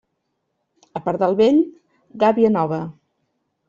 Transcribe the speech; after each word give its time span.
A 1.01 1.03
pardal 1.09 1.39
vell, 1.43 1.63
gàbia 2.27 2.55
nova. 2.59 2.85